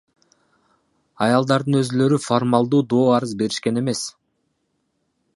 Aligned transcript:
Аялдардын 1.25 1.77
өзүлөрү 1.81 2.17
формалдуу 2.23 2.81
доо 2.93 3.05
арыз 3.17 3.33
беришкен 3.41 3.75
эмес. 3.83 4.01